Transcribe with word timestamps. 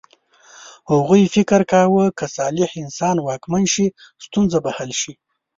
هغوی 0.91 1.23
فکر 1.35 1.61
کاوه 1.71 2.05
که 2.17 2.25
صالح 2.35 2.69
انسان 2.83 3.17
واکمن 3.21 3.63
شي 3.73 3.85
ستونزه 4.25 4.59
به 4.63 4.71
حل 4.77 4.91
شي. 5.01 5.13